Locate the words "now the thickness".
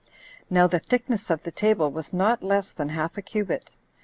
0.49-1.29